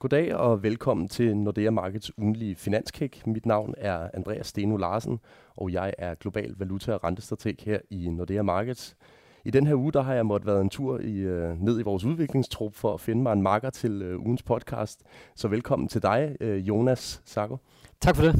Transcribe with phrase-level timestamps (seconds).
[0.00, 3.26] Goddag og velkommen til Nordea Markets ugenlige finanskick.
[3.26, 5.20] Mit navn er Andreas Steno Larsen,
[5.56, 8.96] og jeg er global valuta- og rentestrateg her i Nordea Markets.
[9.44, 11.82] I den her uge der har jeg måttet været en tur i, øh, ned i
[11.82, 15.02] vores udviklingstrup for at finde mig en makker til øh, ugens podcast.
[15.36, 17.58] Så velkommen til dig, øh, Jonas Sako.
[18.00, 18.34] Tak for det.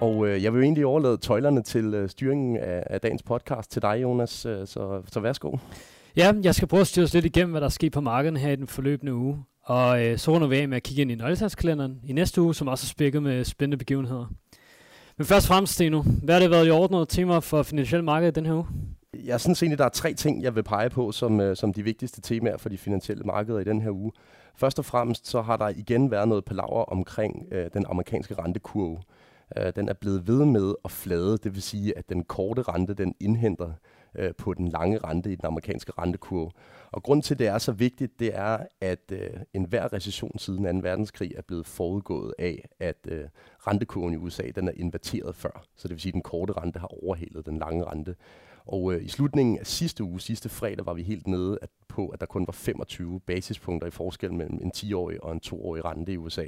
[0.00, 3.70] Og øh, jeg vil jo egentlig overlade tøjlerne til øh, styringen af, af dagens podcast
[3.70, 4.46] til dig, Jonas.
[4.46, 5.56] Øh, så, så værsgo.
[6.20, 8.52] Ja, jeg skal prøve at styre os lidt igennem, hvad der sker på markedet her
[8.52, 9.44] i den forløbende uge.
[9.62, 12.54] Og øh, så runder vi af med at kigge ind i nøgletalskalenderen i næste uge,
[12.54, 14.26] som også er spækket med spændende begivenheder.
[15.16, 18.32] Men først og fremmest, Steno, hvad har det været i ordnede temaer for finansielle marked
[18.32, 18.66] den her uge?
[19.24, 21.82] Jeg synes egentlig, der er tre ting, jeg vil pege på som, øh, som de
[21.82, 24.12] vigtigste temaer for de finansielle markeder i den her uge.
[24.56, 28.98] Først og fremmest så har der igen været noget palaver omkring øh, den amerikanske rentekurve.
[29.56, 32.94] Øh, den er blevet ved med at flade, det vil sige, at den korte rente,
[32.94, 33.72] den indhenter
[34.14, 36.50] øh, på den lange rente i den amerikanske rentekurve.
[36.92, 40.80] Og grund til, at det er så vigtigt, det er, at øh, enhver recession siden
[40.80, 40.88] 2.
[40.88, 43.24] verdenskrig er blevet forudgået af, at øh,
[43.66, 45.64] rentekurven i USA den er inverteret før.
[45.76, 48.16] Så det vil sige, at den korte rente har overhalet den lange rente.
[48.66, 52.08] Og øh, i slutningen af sidste uge, sidste fredag, var vi helt nede at, på,
[52.08, 56.12] at der kun var 25 basispunkter i forskel mellem en 10-årig og en 2-årig rente
[56.12, 56.44] i USA.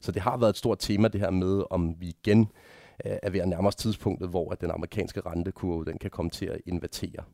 [0.00, 2.48] Så det har været et stort tema, det her med, om vi igen
[3.04, 6.30] Øh, er ved at nærme os tidspunktet, hvor at den amerikanske rentekurve den kan komme
[6.30, 7.24] til at invertere.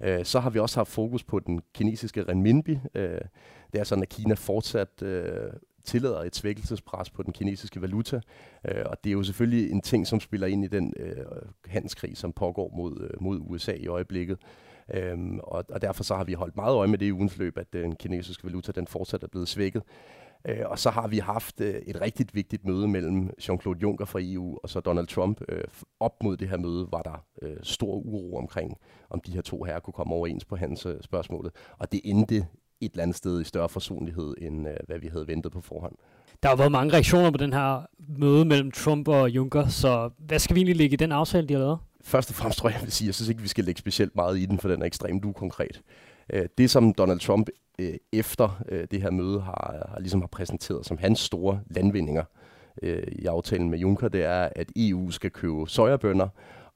[0.00, 2.78] Øh, så har vi også haft fokus på den kinesiske renminbi.
[2.94, 3.20] Øh,
[3.72, 5.52] det er sådan, at Kina fortsat øh,
[5.84, 8.20] tillader et svækkelsespres på den kinesiske valuta.
[8.68, 10.94] Øh, og det er jo selvfølgelig en ting, som spiller ind i den
[11.66, 14.38] handelskrig, som pågår mod, mod USA i øjeblikket.
[14.94, 17.58] Øhm, og, og derfor så har vi holdt meget øje med det i ugens løb,
[17.58, 19.82] at den kinesiske valuta den fortsat er blevet svækket.
[20.48, 24.18] Øh, og så har vi haft øh, et rigtig vigtigt møde mellem Jean-Claude Juncker fra
[24.22, 25.40] EU og så Donald Trump.
[25.48, 25.64] Øh,
[26.00, 28.76] op mod det her møde var der øh, stor uro omkring,
[29.10, 31.52] om de her to herrer kunne komme overens på hans øh, spørgsmålet.
[31.78, 32.46] Og det endte
[32.80, 35.94] et eller andet sted i større forsonlighed, end øh, hvad vi havde ventet på forhånd.
[36.42, 37.86] Der har været mange reaktioner på den her
[38.18, 41.52] møde mellem Trump og Juncker, så hvad skal vi egentlig lægge i den aftale, de
[41.52, 41.78] har lavet?
[42.04, 44.16] Først og fremmest tror jeg, jeg vil sige, jeg synes ikke, vi skal lægge specielt
[44.16, 45.82] meget i den, for den er ekstremt ukonkret.
[46.32, 50.28] Øh, det, som Donald Trump øh, efter øh, det her møde har, har, ligesom har
[50.28, 52.24] præsenteret som hans store landvindinger
[53.12, 56.28] i aftalen med Juncker, det er, at EU skal købe sojabønder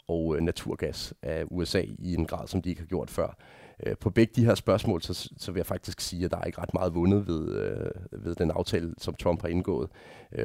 [0.08, 3.36] og naturgas af USA i en grad, som de ikke har gjort før.
[4.00, 6.60] På begge de her spørgsmål, så, så vil jeg faktisk sige, at der er ikke
[6.60, 7.48] ret meget vundet ved,
[8.12, 9.90] ved den aftale, som Trump har indgået.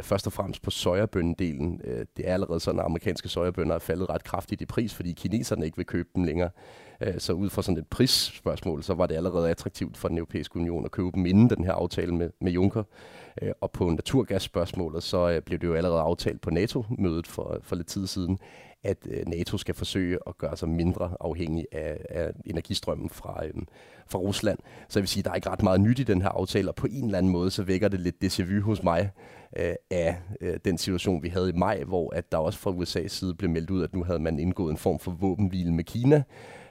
[0.02, 1.82] Først og fremmest på sojabønnedelen.
[2.18, 5.66] Det er allerede sådan, at amerikanske sojabønder er faldet ret kraftigt i pris, fordi kineserne
[5.66, 6.50] ikke vil købe dem længere.
[7.02, 10.56] Øh, så ud fra sådan et prisspørgsmål, så var det allerede attraktivt for den europæiske
[10.56, 12.84] union at købe dem inden den her aftale med, med Juncker.
[13.42, 17.76] Øh, og på naturgasspørgsmålet, så øh, blev det jo allerede aftalt på NATO-mødet for, for
[17.76, 18.40] lidt tid siden,
[18.84, 23.68] at NATO skal forsøge at gøre sig mindre afhængig af, af energistrømmen fra, øhm,
[24.08, 24.60] fra Rusland.
[24.90, 26.70] Så jeg vil sige, at der er ikke ret meget nyt i den her aftale,
[26.70, 29.12] og på en eller anden måde, så vækker det lidt déjà vu hos mig
[29.58, 33.08] øh, af øh, den situation, vi havde i maj, hvor at der også fra USA's
[33.08, 36.24] side blev meldt ud, at nu havde man indgået en form for våbenhvile med Kina,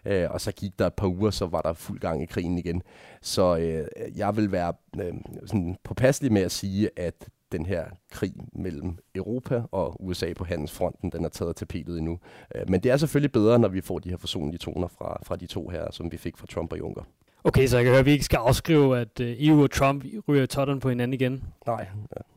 [0.05, 2.59] øh, og så gik der et par uger, så var der fuld gang i krigen
[2.59, 2.83] igen.
[3.23, 3.87] Så øh,
[4.19, 5.15] jeg vil være øh,
[5.47, 11.13] sådan påpasselig med at sige, at den her krig mellem Europa og USA på handelsfronten,
[11.13, 12.19] den er taget tapetet endnu.
[12.55, 15.37] Øh, men det er selvfølgelig bedre, når vi får de her forsonlige toner fra, fra
[15.37, 17.03] de to her, som vi fik fra Trump og Juncker.
[17.45, 20.05] Okay, så jeg kan høre, at vi ikke skal afskrive, at øh, EU og Trump
[20.29, 21.45] ryger totten på hinanden igen.
[21.67, 21.87] Nej.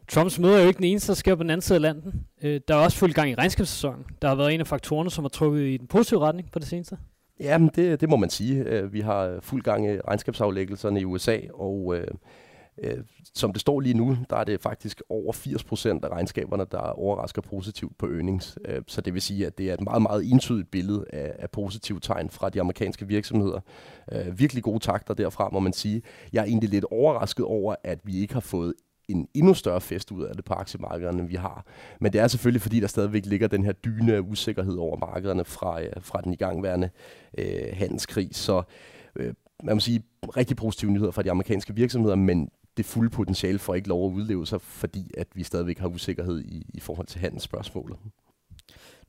[0.08, 2.14] Trumps møde er jo ikke den eneste, der sker på den anden side af landet.
[2.44, 4.06] Øh, der er også fuld gang i regnskabssæsonen.
[4.22, 6.68] Der har været en af faktorerne, som har trukket i den positive retning på det
[6.68, 6.98] seneste.
[7.40, 8.64] Jamen, det, det må man sige.
[8.64, 12.08] Øh, vi har fuld gang i regnskabsaflæggelserne i USA, og øh,
[12.84, 12.98] øh,
[13.36, 16.78] som det står lige nu, der er det faktisk over 80 procent af regnskaberne, der
[16.78, 18.58] overrasker positivt på earnings.
[18.66, 21.50] Øh, så det vil sige, at det er et meget, meget entydigt billede af, af
[21.50, 23.60] positive tegn fra de amerikanske virksomheder.
[24.12, 26.02] Øh, virkelig gode takter derfra, må man sige.
[26.34, 28.74] Jeg er egentlig lidt overrasket over, at vi ikke har fået
[29.10, 31.66] en endnu større fest ud af det på aktiemarkederne, end vi har.
[32.00, 35.46] Men det er selvfølgelig, fordi der stadigvæk ligger den her dyne af usikkerhed over markederne
[35.46, 36.90] fra, øh, fra den igangværende
[37.38, 38.30] øh, handelskrig.
[38.32, 38.64] Så
[39.16, 39.34] øh,
[39.64, 40.04] man må sige,
[40.38, 44.14] rigtig positive nyheder fra de amerikanske virksomheder, men det fulde potentiale for ikke lov at
[44.14, 47.98] udleve sig, fordi at vi stadigvæk har usikkerhed i, i forhold til handelsspørgsmålet.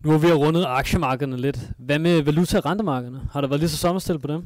[0.05, 1.71] Nu har vi rundet aktiemarkederne lidt.
[1.79, 3.29] Hvad med valuta- og rentemarkederne?
[3.33, 4.45] Har der været lige så sommerstil på dem?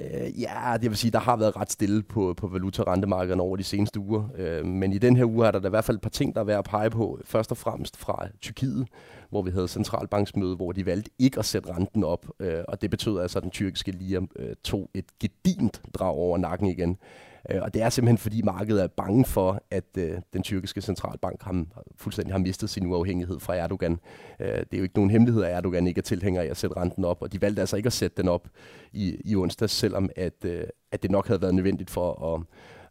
[0.00, 3.62] Øh, ja, det vil sige, der har været ret stille på, på valutarentemarkederne over de
[3.62, 4.28] seneste uger.
[4.36, 6.34] Øh, men i den her uge er der, da i hvert fald et par ting,
[6.34, 7.20] der er værd at pege på.
[7.24, 8.88] Først og fremmest fra Tyrkiet,
[9.30, 12.26] hvor vi havde centralbanksmøde, hvor de valgte ikke at sætte renten op.
[12.40, 16.38] Øh, og det betød altså, at den tyrkiske lira øh, tog et gedint drag over
[16.38, 16.96] nakken igen.
[17.50, 21.42] Øh, og det er simpelthen fordi markedet er bange for, at øh, den tyrkiske centralbank
[21.42, 21.64] har,
[21.96, 23.98] fuldstændig har mistet sin uafhængighed fra Erdogan.
[24.40, 26.76] Øh, det er jo ikke nogen hemmelighed, at Erdogan ikke er tilhænger af at sætte
[26.76, 28.48] renten op, og de valgte altså ikke at sætte den op
[28.92, 32.42] i, i onsdag, selvom at, øh, at det nok havde været nødvendigt for at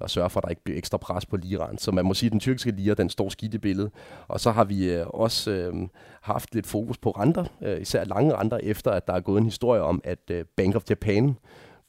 [0.03, 1.77] at sørge for, at der ikke bliver ekstra pres på liran.
[1.77, 3.91] Så man må sige, at den tyrkiske lira, den står skidt i billedet.
[4.27, 5.73] Og så har vi øh, også øh,
[6.21, 9.45] haft lidt fokus på renter, øh, især lange renter, efter at der er gået en
[9.45, 11.35] historie om, at øh, Bank of Japan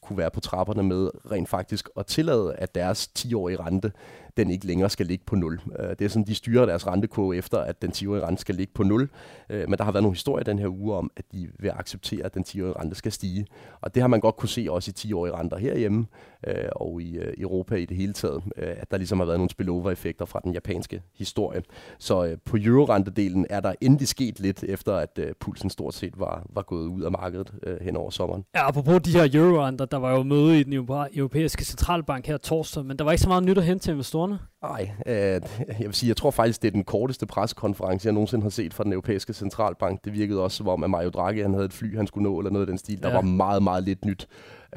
[0.05, 3.91] kunne være på trapperne med rent faktisk at tillade, at deres 10-årige rente
[4.37, 5.59] den ikke længere skal ligge på 0.
[5.79, 8.73] Øh, det er sådan, de styrer deres rentekurve efter, at den 10-årige rente skal ligge
[8.73, 9.09] på 0.
[9.49, 12.25] Øh, men der har været nogle historier den her uge om, at de vil acceptere,
[12.25, 13.47] at den 10-årige rente skal stige.
[13.81, 16.05] Og det har man godt kunne se også i 10-årige renter herhjemme
[16.47, 19.39] øh, og i øh, Europa i det hele taget, øh, at der ligesom har været
[19.39, 21.61] nogle spillover-effekter fra den japanske historie.
[21.99, 26.45] Så øh, på eurorentedelen er der endelig sket lidt, efter at pulsen stort set var,
[26.49, 27.51] var gået ud af markedet
[27.81, 28.45] hen over sommeren.
[28.55, 30.73] Ja, apropos de her eurorenter, der var jo møde i den
[31.13, 34.24] europæiske centralbank her torsdag, men der var ikke så meget nyt at hente til investorer
[34.25, 34.39] investorerne?
[34.61, 35.41] Nej, øh,
[35.79, 38.73] jeg vil sige, jeg tror faktisk, det er den korteste pressekonference, jeg nogensinde har set
[38.73, 40.05] fra den europæiske centralbank.
[40.05, 42.39] Det virkede også som om, at Mario Draghi han havde et fly, han skulle nå,
[42.39, 43.03] eller noget af den stil.
[43.03, 43.15] Der ja.
[43.15, 44.27] var meget, meget lidt nyt.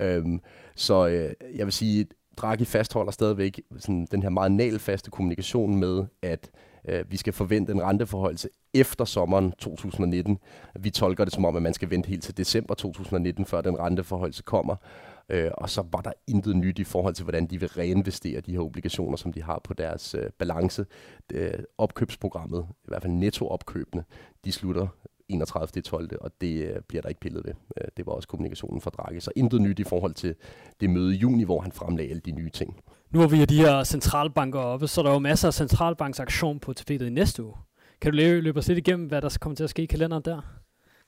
[0.01, 0.41] Øhm,
[0.77, 2.07] så øh, jeg vil sige,
[2.37, 6.51] Draghi fastholder stadigvæk sådan, den her meget nalfaste kommunikation med, at
[6.89, 10.39] øh, vi skal forvente en renteforholdelse efter sommeren 2019.
[10.81, 13.79] Vi tolker det som om, at man skal vente helt til december 2019, før den
[13.79, 14.77] renteforholdelse kommer.
[15.29, 18.53] Øh, og så var der intet nyt i forhold til, hvordan de vil reinvestere de
[18.53, 20.87] her obligationer, som de har på deres øh, balance.
[21.33, 24.05] Øh, opkøbsprogrammet, i hvert fald nettoopkøbene,
[24.45, 24.87] de slutter
[25.29, 25.83] 31.
[25.83, 26.11] 12.
[26.21, 27.53] og det øh, bliver der ikke pillet ved.
[27.81, 29.21] Øh, det var også kommunikationen fra Draghi.
[29.21, 30.35] Så intet nyt i forhold til
[30.81, 32.81] det møde i juni, hvor han fremlagde alle de nye ting.
[33.11, 36.73] Nu har vi de her centralbanker oppe, så der er jo masser af centralbanksaktion på
[36.73, 37.55] tapetet i næste uge.
[38.01, 40.41] Kan du løbe os lidt igennem, hvad der kommer til at ske i kalenderen der?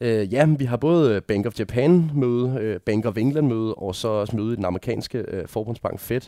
[0.01, 3.75] Øh, ja, vi har både øh, Bank of Japan møde, øh, Bank of England møde,
[3.75, 6.21] og så også møde i den amerikanske øh, forbundsbank Fed.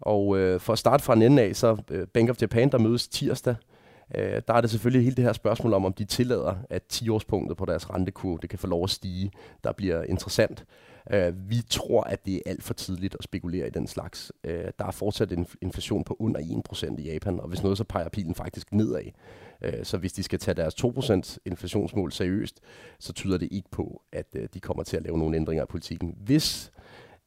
[0.00, 2.78] Og øh, for at starte fra en ende af, så øh, Bank of Japan, der
[2.78, 3.54] mødes tirsdag,
[4.14, 7.56] øh, der er det selvfølgelig hele det her spørgsmål om, om de tillader, at 10-årspunktet
[7.56, 9.30] på deres rentekurve, det kan få lov at stige,
[9.64, 10.64] der bliver interessant.
[11.10, 14.32] Øh, vi tror, at det er alt for tidligt at spekulere i den slags.
[14.44, 17.84] Øh, der er fortsat en inflation på under 1% i Japan, og hvis noget, så
[17.84, 19.02] peger pilen faktisk nedad.
[19.62, 22.60] Øh, så hvis de skal tage deres 2% inflationsmål seriøst,
[22.98, 25.68] så tyder det ikke på, at øh, de kommer til at lave nogle ændringer af
[25.68, 26.14] politikken.
[26.24, 26.72] Hvis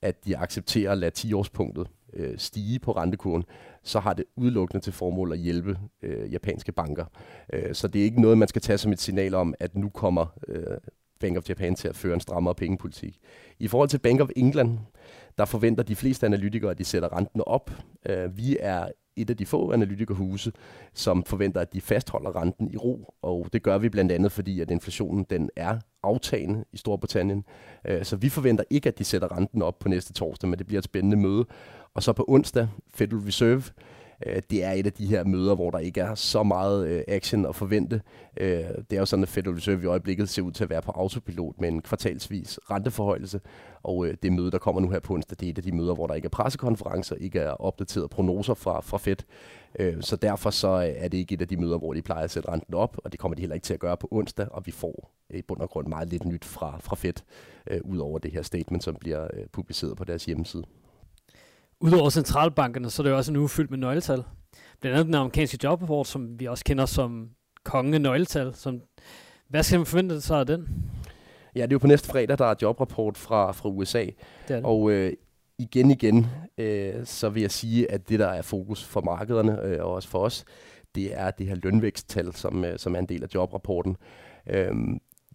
[0.01, 3.43] at de accepterer at lade 10-årspunktet øh, stige på rentekurven,
[3.83, 7.05] så har det udelukkende til formål at hjælpe øh, japanske banker.
[7.53, 9.89] Øh, så det er ikke noget, man skal tage som et signal om, at nu
[9.89, 10.77] kommer øh,
[11.19, 13.19] Bank of Japan til at føre en strammere pengepolitik.
[13.59, 14.79] I forhold til Bank of England,
[15.37, 17.71] der forventer de fleste analytikere, at de sætter renten op.
[18.09, 18.87] Øh, vi er
[19.21, 20.51] et af de få analytikerhuse,
[20.93, 24.61] som forventer, at de fastholder renten i ro, og det gør vi blandt andet, fordi
[24.61, 27.43] at inflationen den er aftagende i Storbritannien.
[27.85, 30.67] Øh, så vi forventer ikke, at de sætter renten op på næste torsdag, men det
[30.67, 31.45] bliver et spændende møde.
[31.93, 33.63] Og så på onsdag, Federal Reserve,
[34.25, 37.03] øh, det er et af de her møder, hvor der ikke er så meget øh,
[37.07, 38.01] action at forvente.
[38.37, 40.81] Øh, det er jo sådan, at Federal Reserve i øjeblikket ser ud til at være
[40.81, 43.41] på autopilot med en kvartalsvis renteforhøjelse.
[43.83, 45.71] Og øh, det møde, der kommer nu her på onsdag, det er et af de
[45.71, 49.17] møder, hvor der ikke er pressekonferencer, ikke er opdateret prognoser fra, fra Fed.
[49.79, 52.23] Øh, så derfor så øh, er det ikke et af de møder, hvor de plejer
[52.23, 54.47] at sætte renten op, og det kommer de heller ikke til at gøre på onsdag,
[54.51, 57.13] og vi får i bund og grund meget lidt nyt fra, fra Fed,
[57.67, 60.63] øh, ud over det her statement, som bliver øh, publiceret på deres hjemmeside.
[61.81, 64.23] Udover centralbankerne, så er det jo også en uge fyldt med nøgletal.
[64.81, 67.29] Blandt andet den amerikanske jobrapport, som vi også kender som
[67.63, 68.55] konge nøgletal.
[68.55, 68.81] Som,
[69.47, 70.67] hvad skal man forvente sig af den?
[71.55, 74.03] Ja, det er jo på næste fredag, der er jobrapport fra, fra USA.
[74.03, 74.15] Det
[74.47, 74.63] det.
[74.63, 75.13] Og øh,
[75.57, 76.27] igen igen,
[76.57, 80.09] øh, så vil jeg sige, at det, der er fokus for markederne, øh, og også
[80.09, 80.45] for os,
[80.95, 83.97] det er det her lønvæksttal, som, øh, som er en del af jobrapporten.
[84.49, 84.75] Øh,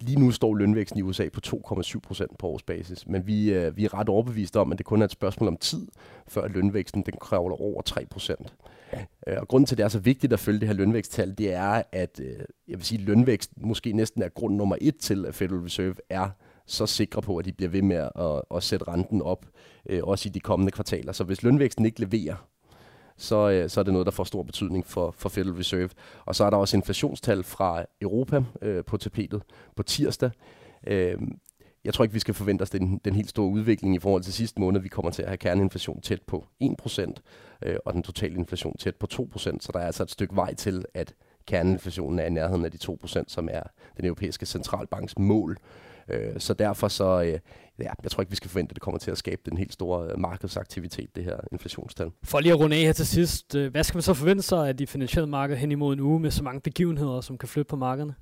[0.01, 3.85] Lige nu står lønvæksten i USA på 2,7 procent på årsbasis, men vi, øh, vi
[3.85, 5.87] er ret overbeviste om, at det kun er et spørgsmål om tid,
[6.27, 8.53] før lønvæksten den kræver over 3 procent.
[9.27, 11.53] Øh, og grunden til, at det er så vigtigt at følge det her lønvæksttal, det
[11.53, 15.25] er, at øh, jeg vil sige, at lønvækst måske næsten er grund nummer et til,
[15.25, 16.29] at Federal Reserve er
[16.65, 19.45] så sikre på, at de bliver ved med at, at sætte renten op,
[19.89, 21.11] øh, også i de kommende kvartaler.
[21.11, 22.47] Så hvis lønvæksten ikke leverer,
[23.17, 25.89] så, øh, så er det noget, der får stor betydning for, for Federal Reserve.
[26.25, 29.41] Og så er der også inflationstal fra Europa øh, på tapetet
[29.75, 30.31] på tirsdag.
[30.87, 31.17] Øh,
[31.85, 34.33] jeg tror ikke, vi skal forvente os den, den helt store udvikling i forhold til
[34.33, 34.81] sidste måned.
[34.81, 37.13] Vi kommer til at have kerneinflation tæt på 1%,
[37.61, 39.37] øh, og den totale inflation tæt på 2%.
[39.37, 41.13] Så der er altså et stykke vej til, at
[41.47, 43.63] kerneinflationen er i nærheden af de 2%, som er
[43.97, 45.57] den europæiske centralbanks mål.
[46.09, 47.39] Øh, så derfor så, øh,
[47.79, 49.73] ja, jeg tror ikke, vi skal forvente, at det kommer til at skabe den helt
[49.73, 52.11] store øh, markedsaktivitet, det her inflationstal.
[52.23, 54.77] For lige at runde af her til sidst, hvad skal man så forvente sig af
[54.77, 57.75] de finansielle markeder hen imod en uge med så mange begivenheder, som kan flytte på
[57.75, 58.15] markederne?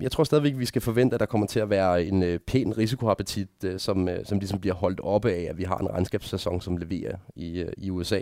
[0.00, 2.38] Jeg tror stadigvæk, at vi skal forvente, at der kommer til at være en øh,
[2.38, 5.90] pæn risikoappetit, øh, som, øh, som ligesom bliver holdt oppe af, at vi har en
[5.90, 8.20] regnskabssæson, som leverer i, øh, i USA.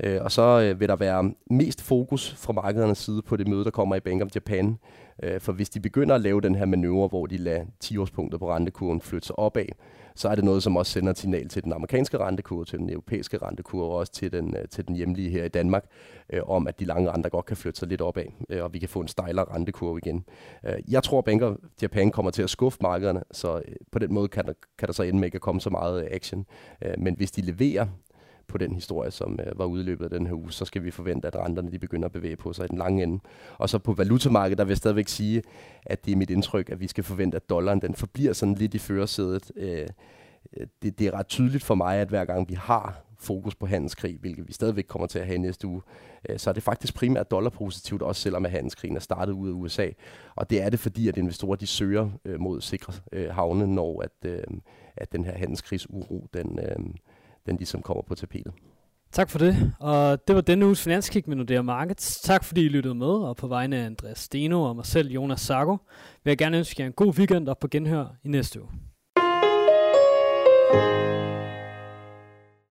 [0.00, 3.64] Øh, og så øh, vil der være mest fokus fra markedernes side på det møde,
[3.64, 4.78] der kommer i Bank of Japan.
[5.22, 8.50] Øh, for hvis de begynder at lave den her manøvre, hvor de lader 10-årspunkter på
[8.50, 9.66] rentekurven flytte sig opad,
[10.14, 12.90] så er det noget, som også sender et signal til den amerikanske rentekurve, til den
[12.90, 15.84] europæiske rentekurve og også til den, øh, til den hjemlige her i Danmark,
[16.32, 18.78] øh, om at de lange renter godt kan flytte sig lidt opad, øh, og vi
[18.78, 20.24] kan få en stejlere rentekurve igen.
[20.64, 24.14] Øh, jeg tror, at Banker Japan kommer til at skuffe markederne, så øh, på den
[24.14, 26.46] måde kan der, kan der så ende med ikke at komme så meget action.
[26.84, 27.86] Øh, men hvis de leverer
[28.48, 31.28] på den historie, som øh, var udløbet af den her uge, så skal vi forvente,
[31.28, 33.20] at renterne de begynder at bevæge på sig i den lange ende.
[33.58, 35.42] Og så på valutamarkedet, der vil jeg stadigvæk sige,
[35.86, 38.74] at det er mit indtryk, at vi skal forvente, at dollaren den forbliver sådan lidt
[38.74, 39.52] i førersædet.
[39.56, 39.86] Øh,
[40.56, 43.66] øh det, det er ret tydeligt for mig, at hver gang vi har fokus på
[43.66, 45.82] handelskrig, hvilket vi stadigvæk kommer til at have næste uge,
[46.28, 49.52] øh, så er det faktisk primært dollarpositivt, også selvom at handelskrigen er startet ud af
[49.52, 49.88] USA.
[50.34, 52.92] Og det er det, fordi at investorer de søger øh, mod sikre
[53.30, 54.30] havne, når at,
[54.96, 56.76] at den her handelskrigsuro, den, øh,
[57.46, 58.52] den ligesom kommer på tapetet.
[59.12, 62.20] Tak for det, og det var denne uges Finanskig med Nordea Markets.
[62.20, 65.40] Tak fordi I lyttede med, og på vegne af Andreas Steno og mig selv, Jonas
[65.40, 65.76] Sago,
[66.24, 68.70] vil jeg gerne ønske jer en god weekend og på genhør i næste uge.
[70.72, 71.21] thank you